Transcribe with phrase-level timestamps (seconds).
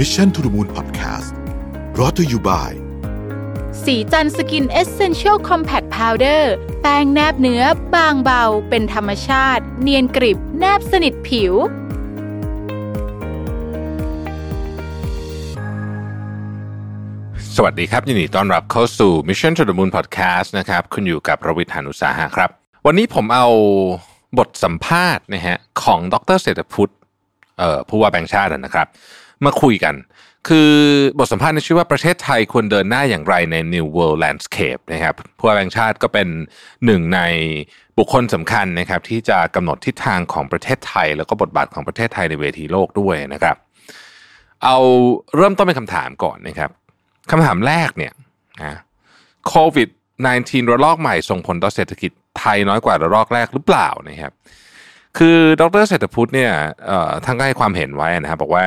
[0.00, 1.30] Mission to the Moon Podcast
[1.98, 2.72] รอ t ธออยู่บ่าย
[3.84, 6.52] สีจันสกินเอเซนเชียลคอมแพคพาวเดอร์
[6.82, 7.62] แป้งแนบเนื้อ
[7.94, 11.54] บางเบา เป็นธรรมชาติ เนียนกริบ แนบสนิทผิว
[17.54, 22.50] สวัสดีครับ ยินดีต้อนรับเข้าสู่ Mission to the Moon Podcast นะครับ คุณอยู่กับรวิศหาญอุตสาหะครับ
[22.86, 23.46] วันนี้ผมเอา
[24.38, 26.92] บทสัมภาษณ์นะฮะของดรเศรษฐพุฒิ
[27.58, 28.88] เอ่อผู้ว่าแบงค์ชาตินะครับ
[29.44, 29.94] มาคุยกัน
[30.48, 30.72] คือ
[31.18, 36.28] บทสัมภาษณ์นี้ชื่อว่าประเทศไทยควรเดินหน้าอย่างไรใน New World Landscape นะครับผู้ว่าแบงชาติก็เป็น
[36.84, 37.20] หนึ่งใน
[37.98, 43.56] บุคคลสำคัญนะครับที่จะกำหนดทิศทางของประเทศไทย แล้วก็บทบาทของประเทศไทยในเวทีโลกด้วยนะครับ
[44.64, 44.76] เอา
[45.36, 46.70] เริ่มต้นเป็นคำถามก่อนนะครับ
[47.30, 48.12] คำถามแรกเนี่ย
[48.62, 48.78] นะ
[49.48, 49.88] โควิด
[50.30, 54.32] -19 ระลอกใหม่ส่งผลต่อเศรษฐกิจไทยน้อยกว่าระลอกแรกหรือเปล่านะครับ
[55.18, 56.52] คือดรเศรษฐพุทธเนี่ย
[57.24, 58.64] ท่านก็ให้ความเห็นไว้นะครับบอกว่า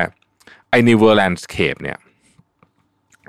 [0.70, 1.98] ไอ้ New World Landscape เนี่ย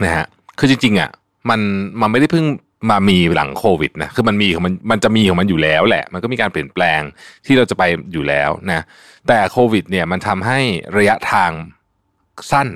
[0.05, 0.27] นะฮะ
[0.59, 1.11] คือจริงๆอะ
[1.51, 1.61] มัน
[2.01, 2.47] มันไม่ได้เพิ่ง
[2.91, 7.01] มามีหลังโควิดนะคือมันมีของมันมันจะมีของมันอยู่แล้วแหละ มันก็มีการเปลี่ยนแปลง
[7.47, 8.84] ที่เราจะไปอยู่แล้วนะ
[9.29, 10.59] แต่โควิดเนี่ยมันทำให้
[10.98, 11.51] ระยะทาง
[12.51, 12.69] สั้น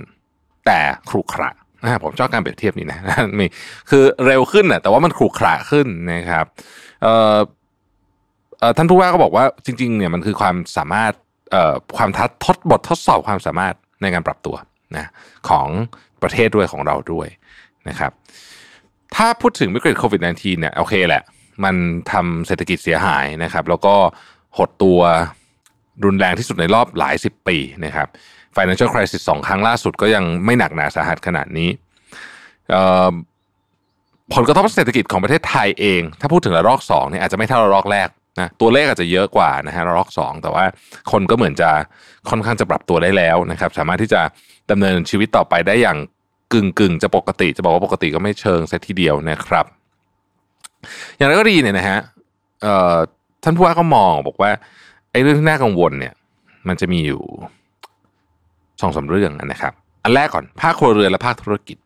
[0.66, 1.50] แต่ครุขระ
[1.82, 2.98] นะผมชอบการเปรียบเทียบนี้นะ
[3.38, 3.46] มี
[3.90, 6.44] คือเร็วขึ้นน่ะแต่ว่ามันขรุขระขึ้นนะครับ
[7.02, 7.38] เอ่อ
[8.76, 11.12] ท่านผู้ว่าก็บอกว่าจริงๆเนี่ยมันคือความสามารถ
[11.50, 14.56] เอ่อความทัดทดบททดสอบความสามารถ ในการปรับตัว
[14.96, 15.06] นะ
[15.48, 15.68] ของ
[16.22, 17.28] ประเทศด้วยของเราด้วย
[17.88, 18.12] นะครับ
[19.16, 21.22] ถ้าพูดถึงวิกฤตโควิด -19 เนี่ยโอเคแหละ
[21.64, 21.74] มัน
[22.12, 23.94] ทำเศรษฐกิจเสียหายนะครับ แล้วก็
[24.58, 25.00] หดตัว
[26.04, 28.08] รุนแรงที่สุดในรอบหลายสิบปีนะครับ
[28.56, 31.70] financial crisis สองครั้งล่าสุดก็ยังไม่หนักหนาสาหัสขนาดนี้
[34.34, 38.08] ผลกระทบเศรษฐกิจของประเทศไทยเอง ถ้าพูดถึงระลอกสองเนี่ยอาจจะไม่เท่าระลอกแรก
[38.40, 40.64] นะตัวเลขอาจจะเยอะกว่านะฮะระลอกสองแต่ว่า
[41.12, 41.70] คนก็เหมือนจะ
[42.30, 44.20] ค่อนข้างจะปรับตัวได้แล้วนะครับ สามารถที่จะ
[44.70, 45.98] ดำเนินชีวิตต่อไปได้อย่าง
[46.52, 49.66] กึ่งกึ่งจะปกติจะบอกว่าปกติก็ไม่เชิงเสียทีเดียวนะครับ
[51.16, 51.98] อย่างไรก็ดีเนี่ยนะฮะ
[53.42, 54.50] ท่านผู้ว่าก็มองบอกว่า
[55.10, 56.14] ไอ้เรื่องที่น่ากังวลเนี่ย
[56.68, 57.22] มันจะมีอยู่
[58.80, 59.72] สองสาเรื่องนะครับ
[60.04, 61.76] อันแรกก่อนภาคครัวเรือนและภาคธุรกิจ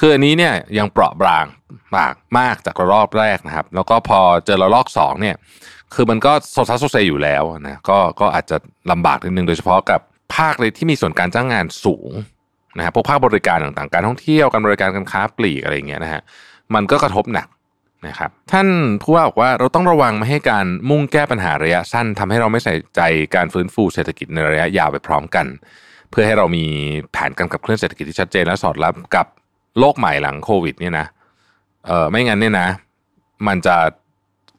[0.00, 1.46] คืออันนี้เนี่ยยังเปราะบาง
[1.96, 5.36] มากมากจากระลอกแรกนะครับ แล้วก็พอเจอระลอกสองเนี่ย
[5.94, 8.56] คือมันก็โซซัสโซเซอยู่แล้วนะก็ก็อาจจะ
[8.90, 10.00] ลำบากนิดนึงโดยเฉพาะกับ
[10.36, 12.10] ภาคเลยที่มีส่วนการจ้างงานสูง
[12.76, 16.22] นะครับพวกภาคบริการต่างๆ การท่องเที่ยวการบริการการค้าปลีกอะไรเงี้ยนะฮะ
[16.74, 17.48] มันก็กระทบหนัก
[18.08, 18.68] นะครับท่าน
[19.02, 23.00] ผู้ว่าบอกว่าเราต้องระวังไม่ให้การมุ่งแก้ปัญหาระยะสั้นทำให้เราไม่ใส่ใจ
[23.34, 25.46] การฟื้นฟูเศรษฐกิจในระยะยาวไปพร้อมกัน
[26.10, 26.64] เพื่อให้เรามี
[27.12, 29.26] แผนการขับเคลื่อนเศรษฐกิจที่ชัดเจนและสอดรับกับ
[29.78, 31.06] โลกใหม่หลังโควิด เนี่ยนะ
[31.86, 32.68] เออไม่งั้นเนี่ยนะ
[33.46, 33.76] มันจะ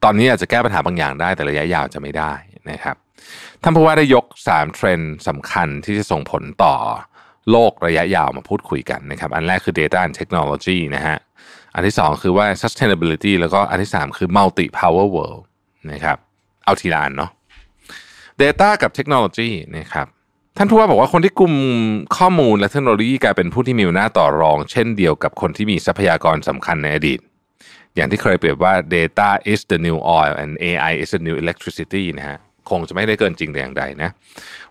[0.03, 2.33] ตอนนี้อาจจะแก้ปัญหาบางอย่างได้แต่ระยะยาวจะไม่ได้
[2.71, 2.95] นะครับ
[3.61, 6.75] ท่านผู้ว่าได้ยก 3 เทรนด์สำคัญที่จะส่งผลต่อ
[7.51, 11.17] โลกระยะยาวมาพูดคุยกันนะครับ อันแรกคือ data and technology นะฮะ
[11.73, 15.41] อันที่ 2 คือว่า sustainability แล้วก็อันที่ 3 คือ multi power world
[15.91, 16.17] นะครับ
[16.65, 17.31] เอาทีละอันเนาะ
[18.41, 20.07] data กับเทคโนโลยีนะครับ
[20.59, 21.53] ท่านผู้ว่าบอกว่าคนที่กลุ่ม
[22.17, 27.19] ข้อมูลและเทคโนโลยีกลายเป็นผู้ที่มีอำนาจต่อรอง เช่นเดียวกับคนที่มีทรัพยากรสำคัญในอดีต
[27.95, 32.37] อย่างที่เคยเปรียบว่า data is the new oil and AI is the new electricity นะฮะ
[32.69, 34.09] คงจะไม่ได้เกินจริงแต่อย่างใดนะ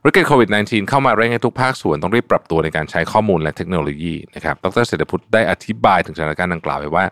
[0.04, 7.04] วิกฤตโควิด -19 เข้ามาเร่งให้ทุกภาคส่วนต้องรีบปรับตัวในการใช้ข้อมูลและเทคโนโลยีนะครับ ดรเศรษฐพุทธได้อธิบายถึงสถานการณ์ดังกล่าวไว้ว่า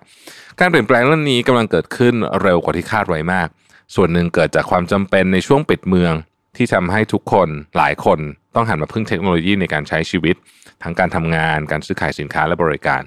[0.61, 3.49] การเปลี่ยนแปลงเรื่องนี้กำลังเกิดขึ้นเร็วกว่าที่คาดไว้มาก
[3.95, 6.15] ส่วนหนึ่งเกิดจากความจำเป็นในช่วงปิดเมือง
[6.57, 8.19] ที่ทำให้ทุกคนหลายคน
[8.55, 10.37] ต้องหันมาพึ่งเทคโนโลยีในการใช้ชีวิต
[10.83, 13.03] ทั้งการทำงานการซื้อขายสินค้าและบริการ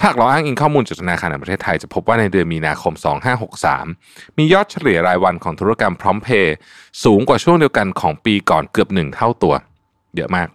[0.00, 2.94] ถ้าเราอ้างอิงข้อมูลจากธนาคารแห่งประเทศไทยจะพบว่าในเดือนมีนาคม
[3.66, 6.56] 2563 มียอดเฉลี่ยรายวันของธุรกรรมพร้อมเพย์
[7.04, 9.54] สูงกว่าช่วงเดียวกันของปีก่อนเกือบหนึ่งเท่าตัว
[10.16, 10.48] เยอะมาก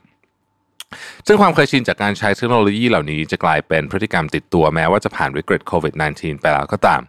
[1.28, 7.02] ซึ่งความเคยชินจากการใช้เทคโนโลยีเหล่านี้จะกลายเป็นพฤติกรรมติดตัวแม้ว่าจะผ่านวิกฤตโควิด -19 ไปแล้วก็ตาม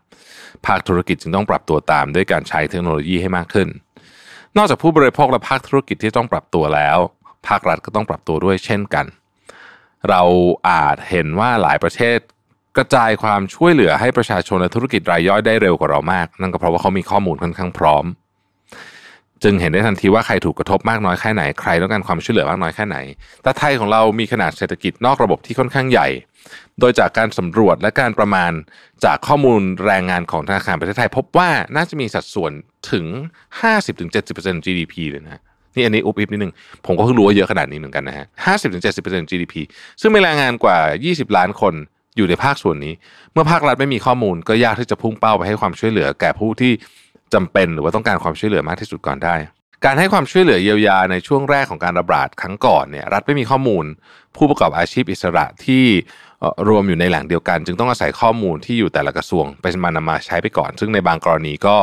[0.66, 3.68] ภาคธุรกิจจึงต้องปรับตัวตามด้วยการใช้เทคโนโลยีให้มากขึ้น
[4.56, 6.98] นอกจากผู้บริโภคและภาคธุรกิจที่ต้องปรับตัวแล้ว
[7.48, 9.06] ภาครัฐก็ต้องปรับตัวด้วยเช่นกัน
[10.08, 10.22] เรา
[10.68, 12.18] อาจเห็นว่าหลายประเทศ
[12.76, 18.04] กระจายความช่วยเหลือให้ประชาชนและธุรกิจรายย่อยได้เร็วกว่าเรามาก นั่นก็เพราะว่าเขามีข้อมูลค่อนข้างพร้อม
[19.42, 22.96] จึงเห็นได้ทันทีว่าใครถูกกระทบมากน้อยแค่ไหนใครต้องการความช่วยเหลือมากน้อยแค่ไหน
[23.42, 26.08] แต่ไทยของเรามีขนาดเศรษฐกิจนอกระบบที่ค่อนข้างใหญ่
[26.80, 28.52] โดยจากการสำรวจและการประมาณ
[29.04, 32.52] จากข้อมูลแรงงานของธนาคารประเทศไทย พบว่าน่าจะมีสัดส่วน
[32.90, 33.04] ถึง
[33.86, 35.42] 50-70% GDP เลยนะ
[35.76, 36.52] นี่อันนี้อุบอิบนิดนึง
[36.86, 38.26] ผมก็เพิ่งรู้ว่าเยอะขนาดนี้เหมือนกันนะฮะ
[38.78, 39.54] 50-70% GDP
[40.00, 41.74] ซึ่งมีแรงงานกว่า 20 ล้านคน
[42.16, 42.94] อยู่ในภาคส่วนนี้
[43.32, 46.72] เมื่อภาครัฐไม่มีข้อมูลก็ยากที่จะพุ่งเป้าไปให้ความช่วยเหลือ แก่ผู้ที่
[47.34, 49.34] จำเป็นหรือว่าต้องการความช่วยเหลือมากที่สุดก่อนได้
[49.84, 53.84] การให้ความช่วยเหลือเยียวยาในช่วงแรกของการระบาดครั้งก่อนเนี่ยรัฐไม่มีข้อมูล
[54.36, 55.84] ผู้ประกอบอาชีพอิสระที่
[56.68, 61.76] รวมอยู่ในแหล่งเดียวกัน จึงต้องอาศัยข้อมูลที่อยู่แต่ละกระทรวงไปมานำมาใช้ไปก่อน ซึ่งในบางกรณีก็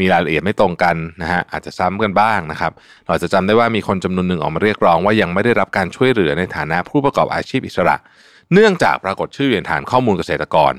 [0.00, 2.72] มีรายละเอียดไม่ตรงกันนะฮะอาจจะซ้ำกันบ้างนะครับ
[3.08, 7.96] เราจะจำได้ว่ามีคนจำนวนหนึ่งออกมาเรียกร้องว่ายังไม่ได้รับการช่วยเหลือในฐานะผู้ประกอบอาชีพอิสระ
[8.52, 10.72] เนื่องจากปรากฏชื่อในฐานข้อมูลเกษตรกร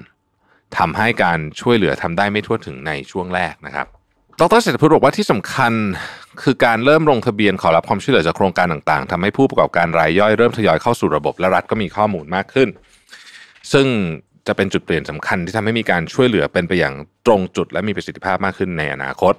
[0.77, 3.87] ทำให้การช่วยเหลือทำได้ไม่ทั่วถึงในช่วงแรกนะครับ
[4.41, 5.73] ดรเศรษฐพุทธบอกว่าที่สำคัญ
[6.43, 12.69] คือการเริ่มลงทะเบียนขอรับความช่วยเหลือจากโครงการต่างๆทำให้ผู้ประกอบการรายย่อยเริ่มทยอยเข้าสู่ระบบและรัฐก็มีข้อมูลมากขึ้น
[13.73, 13.87] ซึ่ง
[14.47, 16.95] จะเป็นจุดเปลี่ยนสำคัญที่ทำให้มีการช่วยเหลือเป็นไปอย่าง
[17.25, 19.33] ตรงจุด และมีประสิทธิภาพมากขึ้นในอนาคต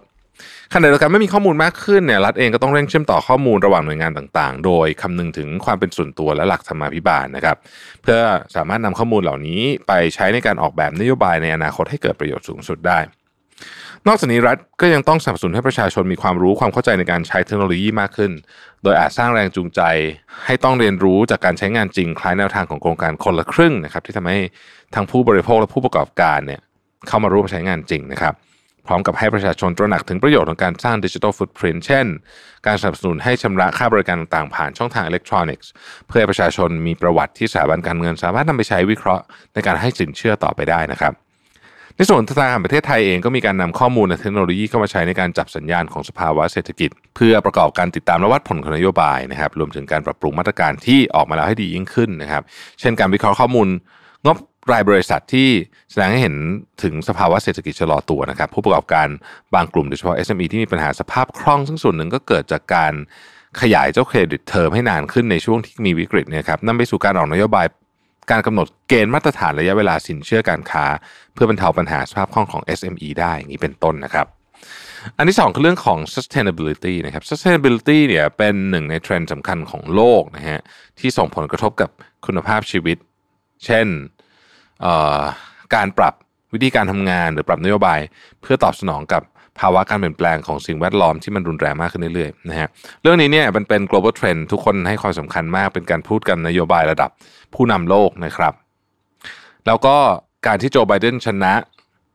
[0.72, 7.56] ขณะเดียวกันไม่มีข้อมูลมากขึ้นเนี่ยรัฐเองก็ต้องเร่งเชื่อมต่อข้อมูลระหว่างหน่วยงานต่างๆ โดยคำนึงถึงความเป็นส่วนตัวและหลักธรรมาภิบาลนะครับ
[8.02, 8.18] เพื่อ
[8.56, 12.98] สามารถนำข้อมูลเหล่านี้ไปใช้ในการออกแบบนโยบายในอนาคตให้เกิดประโยชน์สูงสุดได้
[14.06, 18.32] นอกจากนี้รัฐก็ยังต้องสนับสนุนให้ประชาชนมีความรู้ความเข้าใจในการใช้เทคโนโลยีมากขึ้น
[18.82, 19.80] โดยอาจสร้างแรงจูงใจ
[20.44, 24.38] ให้ต้องเรียนรู้จากการใช้งานจริงคล้ายแนวทางของโครงการคนละครึ่งนะครับที่ทำให้
[24.94, 26.60] ทั้งผู้บริโภคและผู้ประกอบการเนี่ย
[27.08, 28.34] เข้ามาร่วมใช้งานจริงนะครับ
[28.86, 32.06] พร้อมกับให้ประชาชนตระหนักถึงประโยชน์ของการสร้างดิจิทัลฟุตพิ้นเช่น
[32.66, 35.70] การสนับสนุนให้ชำระค่าบริการต่างๆ ผ่านช่องทางอิเล็กทรอนิกส์
[36.06, 41.12] เพื่อให้ประชาชนมีประวัติที่สถาบันการเงินสามารถนำไปใช้วิเคราะห์ ในการให้สินเชื่อต่อไปได้นะครับ
[42.00, 52.42] ในส่วนธนาคารประเทศไทยเองก็มีการนำข้อมูลและเทคโนโลยีเข้ามาใช้ในการจับสัญญาณของสภาวะเศรษฐกิจ เพื่อประกอบการติดตามและวัดผลของนโยบายนะครับรวมถึงการปรับปรุงมาตรการที่ออกมาแล้วให้ดียิ่งขึ้นนะครับ
[52.80, 53.68] เช่นการวิเคราะห์ข้อมูล
[54.26, 54.36] งบ
[54.72, 55.48] รายบริษัทที่
[55.90, 56.36] แสดงให้เห็น
[56.82, 59.08] ถึงสภาวะเศรษฐกิจชะลอตัวนะครับ ผู้ประกอบการ
[59.54, 62.92] บางกลุ่มโดยเฉพาะ SME ที่มีปัญหาสภาพคล่องซึ่งส่วนหนึ่งก็เกิดจากการ
[63.60, 67.66] ขยายเจ้าเครดิตเทอมให้นานขึ้นในช่วงที่มีวิกฤตเนี่ยครับนำไปสู่การออกนโยบาย
[68.30, 70.84] การกำหนดเกณฑ์มาตรฐานระยะเวลาสินเชื่อการค้า
[71.34, 74.26] เพื่อบรรเทาปัญหาสภาพคล่องของ SME ได้อย่างนี้เป็นต้นนะครับ
[75.16, 80.60] อันที่สองคือเรื่องของ sustainability นะครับ sustainability เนี่ยเป็นหนึ่งในเทรนด์สำคัญของโลกนะฮะ
[80.98, 81.90] ที่ส่งผลกระทบกับ
[82.26, 82.96] คุณภาพชีวิต
[83.64, 83.86] เช่น
[85.74, 86.14] การปรับ
[86.54, 88.00] วิธีการทำงานหรือปรับนโยบาย
[88.40, 89.22] เพื่อตอบสนองกับ
[89.60, 92.68] ภาวะการเปลี่ยนแปลงของสิ่งแวดล้อมที่มันรุนแรงมากขึ้นเรื่อยๆนะฮะ
[93.02, 97.10] เรื่องนี้เนี่ยมันเป็น global trend ทุกคนให้ความสำคัญมากเป็นการพูดกันนโยบายระดับ
[97.54, 98.52] ผู้นำโลกนะครับ
[99.66, 99.96] แล้วก็
[100.46, 101.52] การที่โจไบเดนชนะ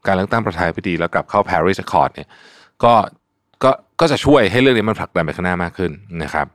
[0.08, 2.28] การเลือกตั้งประธานาธิบดีแล้วกลับเข้า Paris Accord เนี่ย
[2.84, 2.94] ก็
[3.64, 5.92] ก็ก็จะช่วยให้เรื่องนี้มันผลักดันไปข้างหน้ามากขึ้น
[6.24, 6.48] นะครับ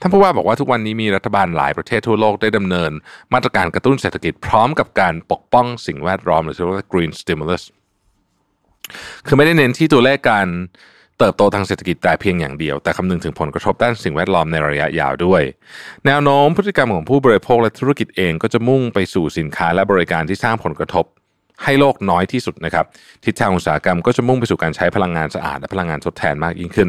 [0.00, 2.90] ท่านผู้ว่าบอกว่าทุกวันนี้มีรัฐบาลหลายประเทศทั่วโลกได้ดำเนิน
[3.34, 7.62] มาตรการกระตุ้นเศรษฐกิจพร้อมกับการปกป้องสิ่งแวดล้อมหรือเรียกว่า green stimulus
[9.26, 10.46] คือไม่ได้เน้นที่ตัวเลขการ
[11.18, 15.42] เติบโตทางเศรษฐกิจแต่เพียงอย่างเดียว แต่คำนึงถึงผลกระทบด้านสิ่งแวดล้อมในระยะยาวด้วย
[16.06, 21.04] แนวโน้มพฤติกรรมของผู้บริโภคและธุรกิจเองก็จะมุ่งไปสู่สินค้าและบริการที่สร้างผลกระทบ
[21.64, 22.84] ให้โลกน้อยที่สุดนะครับ
[23.24, 26.88] ทิศทางอุตสาหกรรมก็จะมุ่งไปสู่การใช้พลังงานสะอาดและพลังงานทดแทนมากยิ่งขึ้น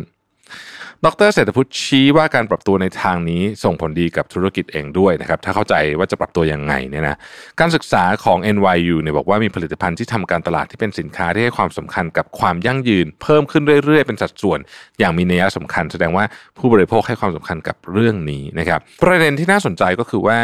[1.05, 7.17] ดรเศรษฐพุทธชี้ว่าการปรับตัวในทางนี้ส่งผลดีกับธุรกิจเองด้วยนะครับถ้าเข้าใจว่าจะปรับตัวยังไงเนี่ยนะ
[7.59, 14.59] การศึกษาของ NYU เนี่ยบอกว่ามีผลิตภัณฑ์ที่ทำการตลาดที่เป็นสินค้าที่ให้ความสำคัญกับความยั่งยืน เพิ่มขึ้นเรื่อยๆ เป็นสัดส่วน
[14.99, 16.25] อย่างมีนัยสำคัญ แสดงว่า
[16.57, 20.39] ผู้บริโภคให้ความสำคัญกับเรื่องนี้นะครับประเด็นที่น่าสนใจก็คือว่า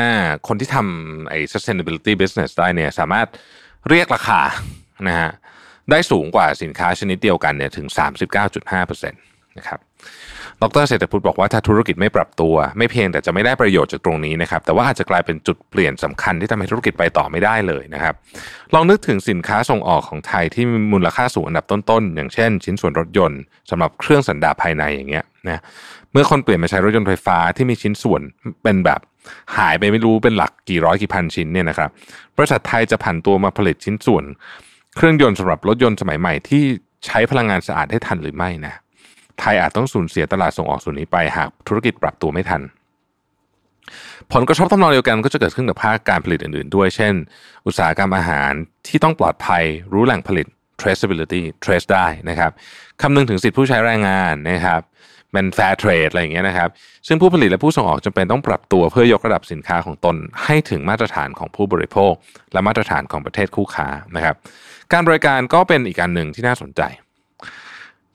[0.48, 3.28] คนที่ทำไอ้ sustainability business ได้เนี่ยสามารถ
[3.90, 4.42] เรียกราคา
[5.08, 5.32] นะฮะ
[5.92, 7.88] ได้สูงกว่าสินค้าชนิดเดียวกันเนี่ยถึง
[8.54, 9.80] 39.5%นะครับ
[10.62, 18.14] ดรเศรษฐพุทธบอกว่าถ้าธุรกิจไม่ปรับตัว ไม่เพียงแต่จะไม่ได้ประโยชน์จากตรงนี้นะครับ แต่ว่าอาจจะกลายเป็นจุดเปลี่ยนสำคัญที่ทำให้ธุรกิจไปต่อไม่ได้เลยนะครับ
[18.74, 25.62] ลองนึกถึงสินค้าส่งออกของไทยที่มีมูลค่าสูงอันดับต้นๆ อย่างเช่น ชิ้นส่วนรถยนต์สำหรับเครื่องสันดาปภายในอย่างเงี้ยนะ
[26.12, 28.22] เมื่อคนเปลี่ยนมาใช้รถยนต์ไฟฟ้าที่มีชิ้นส่วน
[28.64, 29.00] เป็นแบบ
[29.58, 31.90] หายไปไม่รู้เป็นหลักกี่ร้อยกี่พันชิ้นเนี่ยนะครับ
[32.38, 34.24] บริษัทไทยจะผันตัวมาผลิตชิ้นส่วน
[34.96, 36.64] เครื่องยนต์สำหรับรถยนต์สมัยใหม่ที่
[37.06, 38.74] ใช้พลังงานสะอาดได้ทันหรือไม่นะ
[39.44, 42.62] ทยอาจต้องสูญเสียตลาดส่งออกส่วนนี้ไปหากธุรกิจปรับตัวไม่ทัน
[44.34, 47.14] ผลกระทบทำนองเดียวกันก็จะเกิดขึ้นกับภาคการผลิตอื่นๆ ด้วย เช่น
[47.66, 48.52] อุตสาหกรรมอาหาร
[48.88, 50.48] ที่ต้องปลอดภัยรู้แหล่งผลิต
[50.82, 52.52] traceability trace ได้นะครับ
[53.02, 54.82] คำนึงถึงสิทธิผู้ใช้แรงงานนะครับ
[55.32, 56.70] เป็น fair trade อะไรอย่างเงี้ยนะครับ
[57.08, 62.14] ซึ่งผู้ผลิตและผู้ส่งออกจำเป็นต้องปรับตัวเพื่อยกระดับสินค้าของตน ให้ถึงมาตรฐานของผู้บริโภค
[62.54, 64.36] และมาตรฐานของประเทศคู่ค้านะครับ
[64.92, 66.82] การบริการก็เป็นอีกการหนึ่งที่น่าสนใจ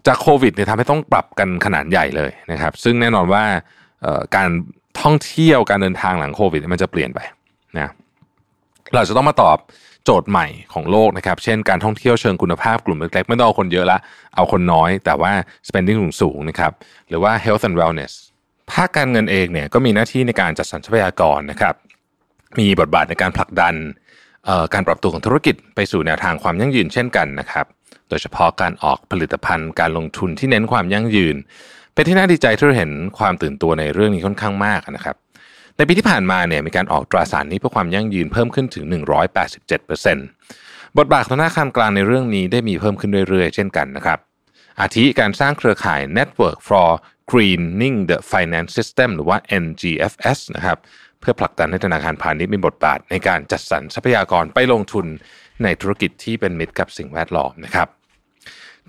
[0.06, 3.44] จากโควิดเนี่ยทำให้ต้องปรับกันขนาดใหญ่เลยนะครับ ซึ่งแน่นอนว่า
[4.36, 4.48] การ
[5.02, 7.20] ท่องเที่ยวการเดินทางหลังโควิดมันจะเปลี่ยนไป
[7.78, 7.90] นะ
[8.94, 9.58] เราจะต้องมาตอบ
[10.04, 13.98] โจทย์ใหม่ของโลกนะครับ เช่นการท่องเที่ยวเชิงคุณภาพกลุ่มเล็กๆ ไม่ต้องเอาคนเยอะละ
[14.36, 15.32] เอาคนน้อย แต่ว่า
[15.68, 16.72] spending สูงๆนะครับ
[17.08, 18.12] หรือว่า health and wellness
[18.72, 21.74] ภาคการเงินเองเนี่ยก็มีหน้าที่ในการจัดสรรทรัพยากรนะครับ
[22.58, 23.74] มีบทบาทในการผลักดัน
[24.74, 27.66] การปรับตัวของธุรกิจไปสู่แนวทางความยั่งยืนเช่นกันนะครับ
[28.08, 31.36] โดยเฉพาะการออกผลิตภัณฑ์การลงทุนที่เน้นความยั่งยืน
[31.94, 35.16] เป็นที่น่าดีใจที่เราเห็นความตื่นตัวในเรื่องนี้ค่อนข้างมากนะครับ
[35.76, 38.84] ในปีที่ผ่านมาเนี่ยมีการออกตราสารนี้เพื่อความยั่งยืนเพิ่มขึ้นถึง
[39.70, 44.18] 187%บทบาทของธนาคารกลางในเรื่องนี้ได้มีเพิ่มขึ้นเรื่อยๆ เช่นกันนะครับ
[44.80, 46.88] อาทิการสร้างเครือข่าย Network for
[47.30, 50.78] Greening the Finance System หรือว่า NGFS นะครับ
[51.20, 55.06] เพื่อผลักดันให้ธนาคารพาณิชย์มีบทบาทในการจัดสรรทรัพยากรไปลงทุน
[55.62, 57.88] ในธุรกิจที่เป็นมิตรกับสิ่งแวดล้อมนะครับ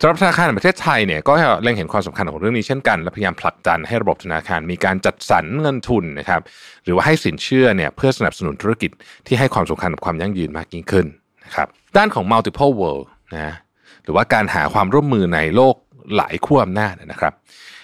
[0.02, 6.42] สำหรับธนาคารแห่งประเทศไทยเนี่ยก็เล็งเห็นความสำคัญของเรื่องนี้เช่นกัน และพยายามผลักดันให้ระบบธนาคารมีการจัดสรรเงินทุนนะครับ
[6.84, 8.92] หรือว่าให้สินเชื่อเนี่ยเพื่อสนับสนุนธุรกิจ
[9.28, 11.06] ที่ให้ความสำคัญกับความยั่งยืนมากยิ่งขึ้น
[11.46, 13.56] นะครับด้านของ multiple world นะ
[14.04, 15.76] หรือว่าการหาความร่วมมือในโลก
[16.16, 17.34] หลายขั้วอำนาจนะครับ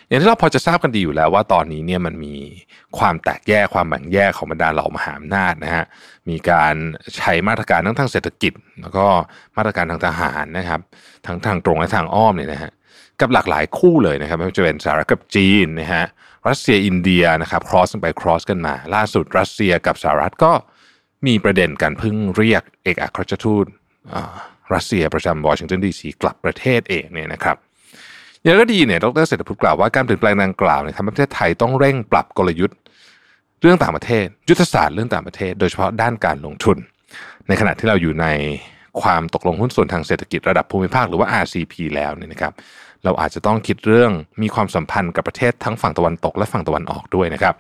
[0.07, 2.35] อย่างที่เราพอจะทราบกันดีอยู่แล้วว่าตอนนี้เนี่ยมันมี
[2.97, 5.85] ความแตกแยกความแบ่งแยกของบรรดาเหล่ามหาอำนาจนะฮะ
[6.29, 6.75] มีการ
[7.17, 9.05] ใช้มาตรการทั้งทางเศรษฐกิจ แล้วก็
[9.57, 10.81] มาตรการทางทหารนะครับ
[11.25, 12.71] ทั้งทางตรงและทางอ้อมเนี่ยนะฮะ
[13.21, 16.05] กับหลากหลายคู่เลยนะครับไม่ว่าจะเป็นสหรัฐกับจีนนะฮะ
[16.47, 20.51] รัสเซียอินเดียนะครับ cross ไป cross กันมา ล่าสุดรัสเซียกับสหรัฐก็
[21.27, 23.65] มีประเด็นกันเพิ่งเรียกเอกอัครราชทูต
[24.74, 27.57] รัสเซียประจำวอชิงตันดีซีกลับประเทศเองเนี่ยนะครับ
[28.45, 32.77] อย่างก็ดีเนี่ยดรเศรษฐพุทธกล่าวว่าการเปลี่ยนแปลงดังกล่าวเนี่ยทำให้ประเทศไทยต้องเร่งปรับกลยุทธ์
[33.61, 36.77] เรื่องต่างประเทศ ยุทธศาสตร์เรื่องต่างประเทศ โดยเฉพาะด้านการลงทุน
[37.47, 38.27] ในขณะที่เราอยู่ใน
[39.01, 42.53] ความตกลงหุ้นส่วนทางเศรษฐกิจระดับภูมิภาคหรือว่า RCP แล้วเนี่ยนะครับ
[43.03, 44.11] เราอาจจะต้องคิดเรื่อง
[44.41, 47.53] มีความสัมพันธ์กับประเทศทั้งฝั่งตะวันตกและฝั่งตะวันออกด้วยนะครับ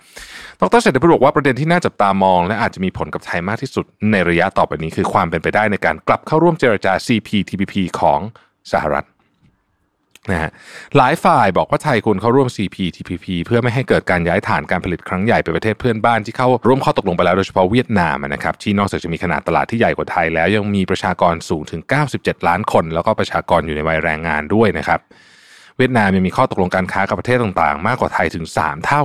[0.61, 8.19] ดรเศรษฐพุทธบอกว่าประเด็นที่น่าจับตามอง และอาจจะมีผลกับไทยมากที่สุดในระยะต่อไปนี้ คือความเป็นไปได้ในการกลับเข้าร่วมเจรจา CPTPP ของ
[8.71, 9.05] สหรัฐ
[10.31, 10.51] นะฮะ
[10.97, 21.81] หลายฝ่ายบอกว่าไทยควรเข้าร่วม CPTPP เพื่อไม่ให้เกิดการย้ายฐานการผลิตครั้งใหญ่ไปประเทศเพื่อนบ้านที่เข้าร่วมข้อตกลงไปแล้วโดยเฉพาะเวียดนามนะครับที่นอกจากจะมีขนาดตลาดที่ใหญ่กว่าไทยแล้วยังมีประชากรสูงถึง
[22.15, 24.99] 97 ล้านคน แล้วก็ประชากรอยู่ในวัยแรงงานด้วยนะครับ
[25.77, 29.03] เวียดนามยังมีข้อตกลงการค้ากับประเทศต่างๆ มากกว่าไทยถึง 3 เท่า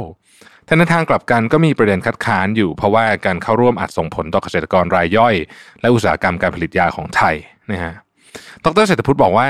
[0.67, 5.35] แต่ในทางกลับกันก็มีประเด็นคัดค้านอยู่ เพราะว่าการเข้าร่วมอาจส่งผลต่อเกษตรกรรายย่อย
[5.81, 7.35] และอุตสาหกรรมการผลิตยาของไทย
[7.71, 7.95] นะฮะ
[8.65, 9.49] ดรเศรษฐพุทธบอกว่า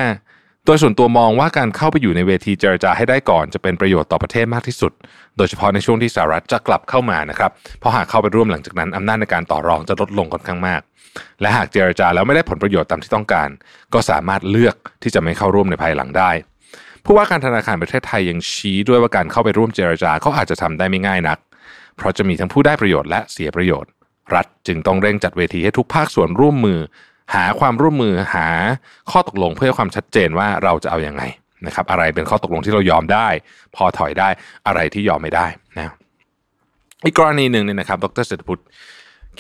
[0.67, 4.93] โดยส่วนตัวมองว่าการเข้าไปอยู่ในเวทีเจรจาให้ได้ก่อนจะเป็นประโยชน์ต่อประเทศมากที่สุด
[5.37, 7.51] โดยเฉพาะในช่วงที่สหรัฐจะกลับเข้ามานะครับ
[7.81, 10.81] เพราะหากเข้าไปร่วมหลังจากนั้นอำนาจในการต่อรองจะลดลงค่อนข้างมาก
[11.41, 13.49] และหากเจรจาแล้วไม่ได้ผลประโยชน์ตามที่ต้องการ
[13.95, 16.31] ก็สามารถเลือกที่จะไม่เข้าร่วมในภายหลังได้
[17.05, 21.39] ผู้ว่าการธนาคารประเทศไทยยังชี้ด้วยว่าการเข้าไปร่วมเจรจาเขาอาจจะทำได้ไม่ง่ายนัก
[21.97, 23.91] เพราะจะมีทั้งผู้ได้ประโยชน์และเสียประโยชน์
[24.35, 26.79] รัฐจึงต้องเร่งจัดเวทีให้ทุกภาคส่วนร่วมมือ
[27.35, 28.47] หาความร่วมมือหา
[29.11, 31.23] ข้อตกลงเพื่อความชัดเจนว่าเราจะเอาอยัางไง
[31.67, 33.29] นะครับ อะไรเป็นข้อตกลงที่เรายอมได้
[33.77, 34.29] พอถอยได้
[34.67, 35.47] อะไรที่ยอมไม่ได้
[35.77, 35.95] นะ
[37.05, 38.63] อีกกรณีหนึ่งเนี่ยนะครับ ดรเศรษฐพุทธ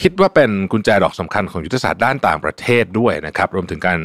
[0.02, 3.98] คิดว่าเป็นกุญแจดอกสำคัญของยุทธศาสตร์ด้านต่างประเทศด้วยนะครับ รวมถึงการ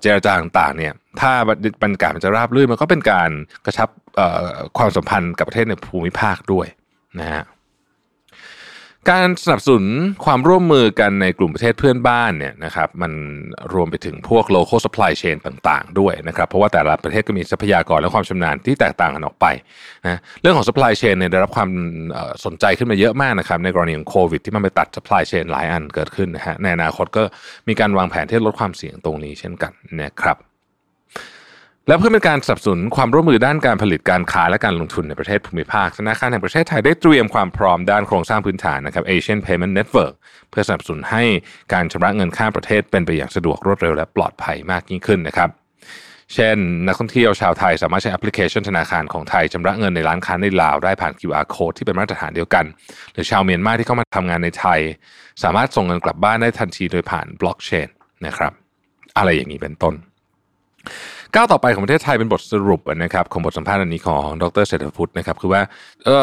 [0.00, 1.32] เจรจาต่างๆเนี่ยถ้า
[1.82, 3.30] บรรยากาศมันจะราบรื่นมันก็เป็นการ
[3.64, 3.88] กระชับ
[4.78, 6.66] ความสัมพันธ์กับประเทศในภูมิภาคด้วย
[7.20, 7.42] นะฮะ
[9.12, 9.86] การสนับสนุน
[10.24, 13.12] ความร่วมมือกันในกลุ่มประเทศเพื่อนบ้านเนี่ยนะครับมัน
[13.74, 19.46] รวมไปถึงพวก local supply chain ต่างๆ ด้วยนะครับเพราะว่าแต่ละประเทศก็มีทรัพยากรและความชำนาญที่แตกต่างกันออกไป
[20.04, 21.70] นะเรื่องของ supply chain เนี่ยได้รับความ
[22.44, 27.22] สนใจขึ้นมาเยอะมากนะครับในกรณีของโควิดที่มันไปตัด supply chain หลายอันเกิดขึ้นนะฮะในอนาคตก็
[27.68, 29.72] มีการวางแผนที่ลดความเสี่ยงตรงนี้เช่นกัน
[30.02, 30.38] นะครับ
[31.88, 40.14] และเพื่อเป็นการสนับสนุนความร่วมมือด้านการผลิตการค้าและการลงทุนในประเทศภูมิภาคธนาคารแห่งประเทศไทยได้เตรียมความพร้อมด้านโครงสร้างพื้นฐานนะครับ Asian Payment Network
[40.50, 41.22] เพื่อสนับสนุนให้
[41.72, 45.50] การชำระเงินข้ามประเทศเป็นไปอย่างสะดวกรวดเร็วและปลอดภัยมากยิ่งขึ้นนะครับ
[46.34, 52.64] เช่น นักท่องเที่ยวชาวไทยสามารถใช้แอปพลิเคชันธนาคารของไทยชำระเงินในร้านค้าในลาวได้ผ่าน QR code ที่เป็นมาตรฐานเดียวกัน
[53.12, 54.80] หรือชาวเมียนมาที่เข้ามาทำงานในไทย
[55.42, 57.88] สามารถส่งเงินกลับบ้านได้ทันทีโดยผ่านบล็อกเชน
[58.26, 58.52] นะครับ
[59.16, 59.94] อะไรอย่างนี้เป็นต้น
[61.36, 65.62] ก้าวต่อไปของประเทศไทยเป็นบทสรุปนะครับของบทสัมภาษณ์อันนี้ของดรเศรษฐพุทธนะครับคือว่า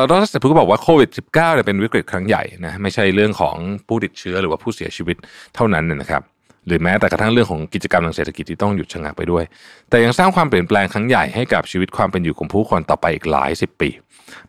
[0.10, 3.56] ดรเศรษฐพุทธก็บอกว่าโควิด -19 เนี่ยเป็นวิกฤตครั้งใหญ่นะไม่ใช่เรื่องของ
[3.88, 5.18] ผู้ติดเชื้อหรือว่าผู้เสียชีวิต
[5.56, 6.22] เท่านั้นนะครับ
[6.68, 9.44] หรือแม้แต่กระทั่งเรื่องของกิจกรรมทางเศรษฐกิจที่ต้องหยุดชะงักไปด้วย
[9.90, 13.90] แต่ยังสร้างความเปลี่ยนแปลงครั้งใหญ่ให้กับชีวิตความเป็นอยู่ของผู้คนต่อไปอีกหลายสิบปี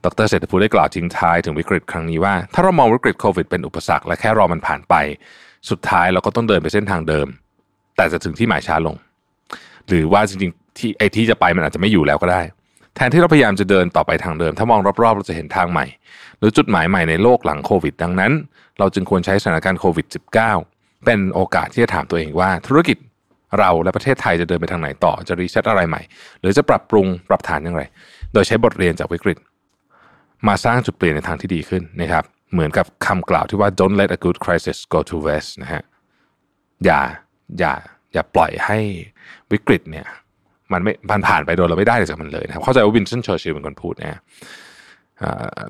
[0.04, 4.94] ดรเศรษฐพุทธได้กล่าวทิ้งท้ายถึงวิกฤตครั้งนี้ว่า ถ้าเรามองวิกฤตโควิดเป็นอุปสรรคและแค่รอมันผ่านไป
[5.70, 7.26] สุดท้ายเราก็ต้องเดินไปเส้นทางเดิม
[7.96, 8.96] แต่จะถึงที่หมายช้าลง
[9.88, 12.42] หรือว่าจริงที่ไอ้ที่จะไปมันอาจจะไม่อยู่แล้วก็ได้
[12.96, 15.86] แทนที่เราพยายามจะเดินต่อไปทางเดิม ถ้ามองรอบๆ เราจะเห็นทางใหม่
[16.38, 18.32] หรือจุดหมายใหม่ในโลกหลังโควิด ดังนั้น
[18.78, 20.06] เราจึงควรใช้สถานการณ์โควิด
[20.54, 22.98] -19 เป็นโอกาสที่จะถามตัวเองว่า ธุรกิจ
[23.58, 26.02] เราและประเทศไทยจะเดินไปทางไหนต่อจะ reset อะไรใหม่
[26.40, 27.82] หรือจะปรับปรุงปรับฐานอย่างไร
[28.32, 29.38] โดยใช้บทเรียนจากวิกฤต
[30.48, 35.82] มาสร้างจุดเปลี่ยนในทางที่ดีขึ้นนะครับเหมือนกับคำกล่าวที่ว่า don't let a good crisis go to waste นะฮะ
[36.84, 37.00] อย่า
[37.58, 37.74] อย่า
[38.14, 38.78] อย่าปล่อยให้
[39.52, 40.06] วิกฤตเนี่ย
[40.72, 44.20] มันไม่ผ่านผ่านไปโดยเราไม่ได้เลยจากมันเลยนะครับเข้าใจว่าวินสตันเชอร์ชิลเป็นคนพูดนะ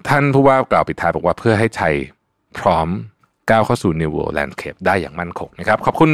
[0.08, 1.94] ท่านผู้ว่ากล่าวปิดท้ายบอกว่าเพื่อให้ไทย
[2.58, 2.88] พร้อม
[3.50, 6.10] ก้าวเข้าสู่ New World Landscape ได้อย่างมั่นคงนะครับ ขอบคุณ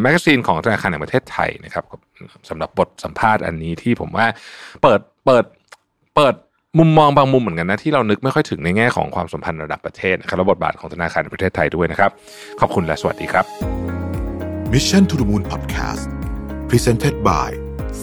[0.00, 1.84] magazine ของธนาคารแห่งประเทศไทยนะครับ
[2.48, 4.26] สำหรับบทสัมภาษณ์อันนี้ที่ผมว่า
[4.82, 5.44] เปิดเปิด
[6.16, 6.34] เปิด
[6.78, 12.10] มุมมองบางมุมเหมือนกันนะ ที่เรานึกไม่ค่อยถึงในแง่ของความสัมพันธ์ระดับประเทศนะครับและบทบาทของธนาคารในประเทศไทยด้วยนะครับ
[12.60, 13.95] ขอบคุณและสวัสดีครับ
[14.76, 16.04] Mission to the Moon Podcast
[16.70, 17.48] Presented by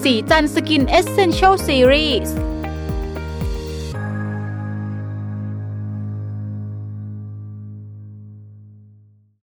[0.02, 2.36] ศรีจันทร์ Skin Essential Series